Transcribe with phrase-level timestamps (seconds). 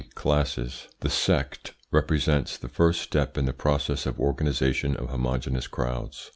[0.15, 0.87] Classes.
[1.01, 6.29] The SECT represents the first step in the process of organisation of homogeneous crowds.